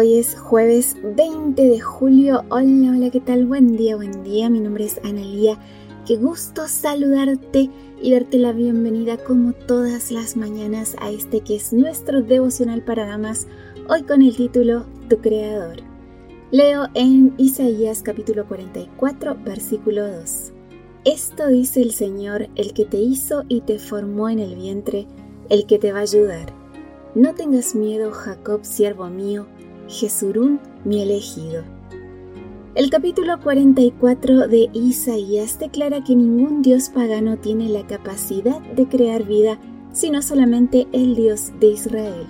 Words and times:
Hoy 0.00 0.16
es 0.16 0.38
jueves 0.38 0.94
20 1.02 1.60
de 1.60 1.80
julio. 1.80 2.44
Hola, 2.50 2.92
hola, 2.92 3.10
¿qué 3.10 3.18
tal? 3.18 3.46
Buen 3.46 3.76
día, 3.76 3.96
buen 3.96 4.22
día. 4.22 4.48
Mi 4.48 4.60
nombre 4.60 4.84
es 4.84 5.00
Analía. 5.02 5.58
Qué 6.06 6.14
gusto 6.14 6.68
saludarte 6.68 7.68
y 8.00 8.12
darte 8.12 8.38
la 8.38 8.52
bienvenida 8.52 9.16
como 9.16 9.54
todas 9.54 10.12
las 10.12 10.36
mañanas 10.36 10.94
a 11.00 11.10
este 11.10 11.40
que 11.40 11.56
es 11.56 11.72
nuestro 11.72 12.22
devocional 12.22 12.84
para 12.84 13.06
damas, 13.08 13.48
hoy 13.88 14.04
con 14.04 14.22
el 14.22 14.36
título 14.36 14.86
Tu 15.08 15.18
Creador. 15.18 15.78
Leo 16.52 16.86
en 16.94 17.34
Isaías 17.36 18.00
capítulo 18.04 18.46
44, 18.46 19.36
versículo 19.44 20.06
2. 20.06 20.52
Esto 21.06 21.48
dice 21.48 21.82
el 21.82 21.90
Señor, 21.90 22.48
el 22.54 22.72
que 22.72 22.84
te 22.84 22.98
hizo 22.98 23.42
y 23.48 23.62
te 23.62 23.80
formó 23.80 24.28
en 24.28 24.38
el 24.38 24.54
vientre, 24.54 25.08
el 25.48 25.66
que 25.66 25.80
te 25.80 25.90
va 25.90 25.98
a 25.98 26.02
ayudar. 26.02 26.54
No 27.16 27.34
tengas 27.34 27.74
miedo, 27.74 28.12
Jacob, 28.12 28.60
siervo 28.62 29.08
mío, 29.08 29.48
Jesurún, 29.88 30.60
mi 30.84 31.00
elegido. 31.00 31.62
El 32.74 32.90
capítulo 32.90 33.40
44 33.40 34.46
de 34.46 34.68
Isaías 34.74 35.58
declara 35.58 36.04
que 36.04 36.14
ningún 36.14 36.60
dios 36.60 36.90
pagano 36.90 37.38
tiene 37.38 37.70
la 37.70 37.86
capacidad 37.86 38.60
de 38.60 38.86
crear 38.86 39.24
vida, 39.24 39.58
sino 39.92 40.20
solamente 40.20 40.86
el 40.92 41.16
Dios 41.16 41.52
de 41.58 41.68
Israel. 41.68 42.26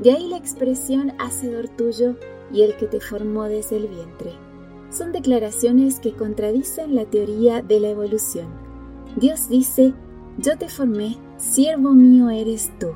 De 0.00 0.12
ahí 0.12 0.28
la 0.28 0.36
expresión 0.36 1.12
hacedor 1.18 1.68
tuyo 1.68 2.16
y 2.52 2.62
el 2.62 2.76
que 2.76 2.86
te 2.86 3.00
formó 3.00 3.44
desde 3.44 3.76
el 3.76 3.86
vientre. 3.86 4.32
Son 4.90 5.12
declaraciones 5.12 6.00
que 6.00 6.12
contradicen 6.12 6.96
la 6.96 7.04
teoría 7.04 7.62
de 7.62 7.78
la 7.78 7.90
evolución. 7.90 8.48
Dios 9.16 9.48
dice, 9.48 9.94
yo 10.38 10.58
te 10.58 10.68
formé, 10.68 11.16
siervo 11.36 11.92
mío 11.92 12.28
eres 12.28 12.72
tú. 12.80 12.88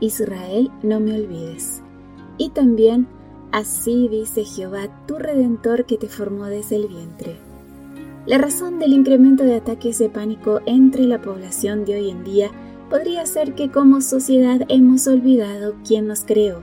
Israel, 0.00 0.70
no 0.82 0.98
me 0.98 1.14
olvides. 1.14 1.82
Y 2.38 2.50
también, 2.50 3.08
Así 3.52 4.08
dice 4.08 4.44
Jehová, 4.44 4.88
tu 5.06 5.18
redentor 5.18 5.86
que 5.86 5.96
te 5.96 6.08
formó 6.08 6.46
desde 6.46 6.76
el 6.76 6.88
vientre. 6.88 7.36
La 8.26 8.38
razón 8.38 8.78
del 8.78 8.92
incremento 8.92 9.44
de 9.44 9.54
ataques 9.54 9.98
de 9.98 10.08
pánico 10.08 10.60
entre 10.66 11.04
la 11.04 11.22
población 11.22 11.84
de 11.84 11.94
hoy 11.94 12.10
en 12.10 12.24
día 12.24 12.50
podría 12.90 13.24
ser 13.24 13.54
que 13.54 13.70
como 13.70 14.00
sociedad 14.00 14.62
hemos 14.68 15.06
olvidado 15.06 15.74
quién 15.86 16.08
nos 16.08 16.24
creó. 16.24 16.62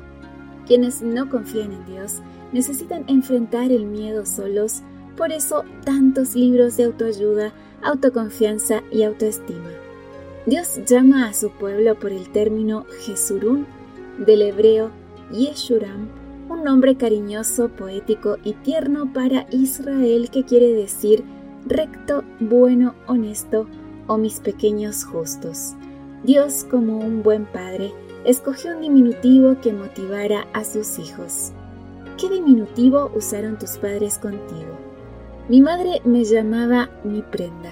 Quienes 0.67 1.01
no 1.01 1.29
confían 1.29 1.71
en 1.71 1.85
Dios 1.85 2.21
necesitan 2.51 3.05
enfrentar 3.07 3.71
el 3.71 3.85
miedo 3.85 4.25
solos, 4.25 4.81
por 5.17 5.31
eso 5.31 5.63
tantos 5.85 6.35
libros 6.35 6.77
de 6.77 6.85
autoayuda, 6.85 7.53
autoconfianza 7.81 8.83
y 8.91 9.03
autoestima. 9.03 9.69
Dios 10.45 10.79
llama 10.85 11.27
a 11.29 11.33
su 11.33 11.49
pueblo 11.49 11.97
por 11.97 12.11
el 12.11 12.29
término 12.29 12.85
Jesurún 13.05 13.65
del 14.17 14.41
hebreo 14.41 14.91
Yeshuram, 15.31 16.09
nombre 16.63 16.95
cariñoso, 16.95 17.69
poético 17.69 18.37
y 18.43 18.53
tierno 18.53 19.11
para 19.13 19.45
Israel 19.51 20.29
que 20.31 20.43
quiere 20.43 20.73
decir 20.73 21.23
recto, 21.65 22.23
bueno, 22.39 22.95
honesto 23.07 23.67
o 24.07 24.17
mis 24.17 24.39
pequeños 24.39 25.03
justos. 25.03 25.73
Dios, 26.23 26.65
como 26.69 26.99
un 26.99 27.21
buen 27.23 27.45
padre, 27.45 27.91
escogió 28.25 28.75
un 28.75 28.81
diminutivo 28.81 29.59
que 29.61 29.73
motivara 29.73 30.47
a 30.53 30.63
sus 30.63 30.99
hijos. 30.99 31.51
¿Qué 32.17 32.29
diminutivo 32.29 33.11
usaron 33.15 33.57
tus 33.57 33.77
padres 33.77 34.17
contigo? 34.17 34.77
Mi 35.49 35.59
madre 35.59 36.01
me 36.05 36.23
llamaba 36.23 36.89
mi 37.03 37.21
prenda, 37.21 37.71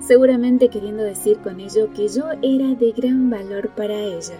seguramente 0.00 0.68
queriendo 0.68 1.04
decir 1.04 1.38
con 1.38 1.60
ello 1.60 1.90
que 1.94 2.08
yo 2.08 2.24
era 2.42 2.74
de 2.74 2.92
gran 2.92 3.30
valor 3.30 3.70
para 3.76 3.94
ella. 3.94 4.36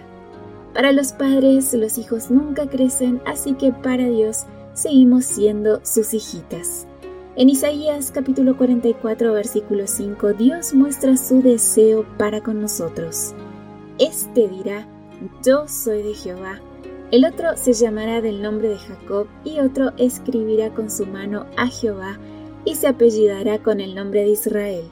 Para 0.75 0.91
los 0.91 1.13
padres, 1.13 1.73
los 1.73 1.97
hijos 1.97 2.29
nunca 2.29 2.67
crecen, 2.67 3.21
así 3.25 3.53
que 3.53 3.71
para 3.71 4.09
Dios 4.09 4.43
seguimos 4.73 5.23
siendo 5.23 5.79
sus 5.85 6.13
hijitas. 6.13 6.85
En 7.37 7.47
Isaías 7.47 8.11
capítulo 8.11 8.57
44 8.57 9.31
versículo 9.31 9.87
5 9.87 10.33
Dios 10.33 10.73
muestra 10.73 11.15
su 11.15 11.41
deseo 11.41 12.05
para 12.17 12.41
con 12.41 12.59
nosotros. 12.61 13.33
Este 13.99 14.49
dirá, 14.49 14.85
yo 15.45 15.65
soy 15.69 16.03
de 16.03 16.13
Jehová. 16.13 16.59
El 17.09 17.23
otro 17.23 17.55
se 17.55 17.71
llamará 17.71 18.19
del 18.19 18.41
nombre 18.41 18.67
de 18.67 18.77
Jacob 18.77 19.27
y 19.45 19.61
otro 19.61 19.93
escribirá 19.95 20.73
con 20.73 20.91
su 20.91 21.05
mano 21.05 21.45
a 21.55 21.67
Jehová 21.67 22.19
y 22.65 22.75
se 22.75 22.87
apellidará 22.87 23.59
con 23.59 23.79
el 23.79 23.95
nombre 23.95 24.23
de 24.23 24.31
Israel. 24.31 24.91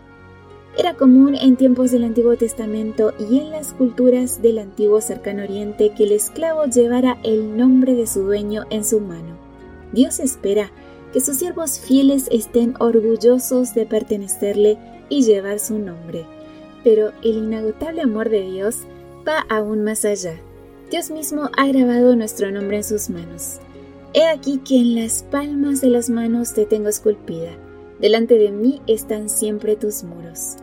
Era 0.75 0.95
común 0.95 1.35
en 1.35 1.55
tiempos 1.55 1.91
del 1.91 2.03
Antiguo 2.03 2.35
Testamento 2.35 3.13
y 3.19 3.37
en 3.37 3.51
las 3.51 3.73
culturas 3.73 4.41
del 4.41 4.57
antiguo 4.57 5.01
cercano 5.01 5.43
oriente 5.43 5.91
que 5.95 6.05
el 6.05 6.11
esclavo 6.13 6.65
llevara 6.65 7.19
el 7.23 7.55
nombre 7.55 7.93
de 7.93 8.07
su 8.07 8.23
dueño 8.23 8.63
en 8.71 8.83
su 8.83 8.99
mano. 8.99 9.37
Dios 9.91 10.19
espera 10.19 10.71
que 11.13 11.21
sus 11.21 11.37
siervos 11.37 11.79
fieles 11.79 12.27
estén 12.31 12.73
orgullosos 12.79 13.75
de 13.75 13.85
pertenecerle 13.85 14.79
y 15.09 15.21
llevar 15.21 15.59
su 15.59 15.77
nombre. 15.77 16.25
Pero 16.83 17.11
el 17.21 17.37
inagotable 17.37 18.01
amor 18.01 18.29
de 18.29 18.41
Dios 18.41 18.77
va 19.27 19.45
aún 19.49 19.83
más 19.83 20.05
allá. 20.05 20.41
Dios 20.89 21.11
mismo 21.11 21.51
ha 21.55 21.67
grabado 21.67 22.15
nuestro 22.15 22.49
nombre 22.51 22.77
en 22.77 22.83
sus 22.83 23.11
manos. 23.11 23.59
He 24.15 24.27
aquí 24.27 24.57
que 24.57 24.77
en 24.77 24.95
las 24.95 25.21
palmas 25.21 25.81
de 25.81 25.89
las 25.89 26.09
manos 26.09 26.55
te 26.55 26.65
tengo 26.65 26.89
esculpida. 26.89 27.51
Delante 27.99 28.39
de 28.39 28.51
mí 28.51 28.81
están 28.87 29.29
siempre 29.29 29.75
tus 29.75 30.03
muros. 30.03 30.57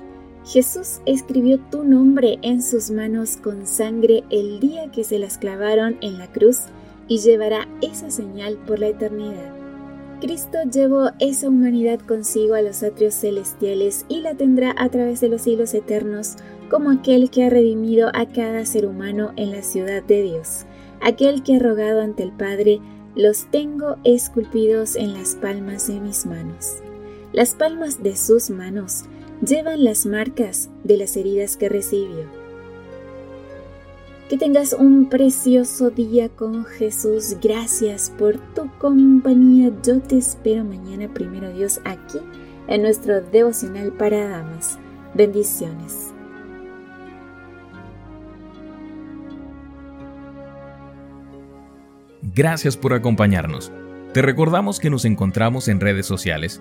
Jesús 0.44 1.00
escribió 1.04 1.58
tu 1.70 1.84
nombre 1.84 2.38
en 2.42 2.62
sus 2.62 2.90
manos 2.90 3.36
con 3.36 3.66
sangre 3.66 4.24
el 4.30 4.58
día 4.58 4.90
que 4.90 5.04
se 5.04 5.18
las 5.18 5.36
clavaron 5.38 5.98
en 6.00 6.18
la 6.18 6.32
cruz 6.32 6.62
y 7.08 7.18
llevará 7.18 7.68
esa 7.82 8.10
señal 8.10 8.56
por 8.66 8.78
la 8.78 8.88
eternidad. 8.88 9.54
Cristo 10.20 10.58
llevó 10.70 11.10
esa 11.18 11.48
humanidad 11.48 11.98
consigo 12.00 12.54
a 12.54 12.62
los 12.62 12.82
atrios 12.82 13.14
celestiales 13.14 14.04
y 14.08 14.20
la 14.20 14.34
tendrá 14.34 14.74
a 14.76 14.88
través 14.88 15.20
de 15.20 15.28
los 15.28 15.42
siglos 15.42 15.72
eternos 15.74 16.36
como 16.70 16.90
aquel 16.90 17.30
que 17.30 17.44
ha 17.44 17.50
redimido 17.50 18.10
a 18.14 18.26
cada 18.26 18.64
ser 18.64 18.86
humano 18.86 19.32
en 19.36 19.50
la 19.50 19.62
ciudad 19.62 20.02
de 20.02 20.22
Dios, 20.22 20.66
aquel 21.00 21.42
que 21.42 21.56
ha 21.56 21.58
rogado 21.58 22.00
ante 22.00 22.22
el 22.22 22.32
Padre, 22.32 22.80
los 23.14 23.46
tengo 23.50 23.96
esculpidos 24.04 24.94
en 24.94 25.14
las 25.14 25.34
palmas 25.34 25.88
de 25.88 26.00
mis 26.00 26.26
manos. 26.26 26.76
Las 27.32 27.54
palmas 27.54 28.02
de 28.02 28.16
sus 28.16 28.50
manos 28.50 29.04
llevan 29.40 29.84
las 29.84 30.06
marcas 30.06 30.68
de 30.84 30.96
las 30.96 31.16
heridas 31.16 31.56
que 31.56 31.68
recibió. 31.68 32.24
Que 34.28 34.36
tengas 34.36 34.72
un 34.72 35.08
precioso 35.08 35.90
día 35.90 36.28
con 36.28 36.64
Jesús. 36.64 37.36
Gracias 37.42 38.12
por 38.16 38.38
tu 38.54 38.70
compañía. 38.78 39.72
Yo 39.82 40.00
te 40.00 40.18
espero 40.18 40.64
mañana, 40.64 41.12
primero 41.12 41.52
Dios, 41.52 41.80
aquí 41.84 42.18
en 42.68 42.82
nuestro 42.82 43.20
devocional 43.20 43.92
para 43.92 44.28
damas. 44.28 44.78
Bendiciones. 45.14 46.14
Gracias 52.22 52.76
por 52.76 52.92
acompañarnos. 52.92 53.72
Te 54.12 54.22
recordamos 54.22 54.78
que 54.78 54.90
nos 54.90 55.04
encontramos 55.04 55.66
en 55.66 55.80
redes 55.80 56.06
sociales 56.06 56.60